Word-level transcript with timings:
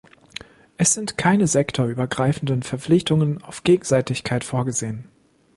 Es 0.79 0.95
sind 0.95 1.15
keine 1.19 1.45
sektorübergreifenden 1.45 2.63
Verpflichtungen 2.63 3.43
auf 3.43 3.63
Gegenseitigkeit 3.63 4.43
vorgesehen. 4.43 5.07